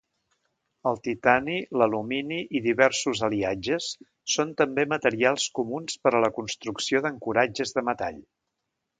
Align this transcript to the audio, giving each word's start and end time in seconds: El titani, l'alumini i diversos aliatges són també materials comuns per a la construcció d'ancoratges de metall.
El 0.91 0.95
titani, 1.07 1.57
l'alumini 1.81 2.37
i 2.59 2.61
diversos 2.67 3.21
aliatges 3.27 3.89
són 4.35 4.53
també 4.61 4.85
materials 4.93 5.45
comuns 5.59 5.99
per 6.07 6.13
a 6.13 6.23
la 6.25 6.31
construcció 6.39 7.03
d'ancoratges 7.07 7.75
de 7.77 7.85
metall. 7.91 8.17